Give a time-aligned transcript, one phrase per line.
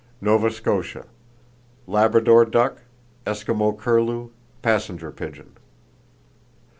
[0.19, 1.05] Nova Scotia:
[1.85, 2.81] Labrador duck,
[3.27, 4.31] Eskimo curlew,
[4.63, 5.55] passenger pigeon.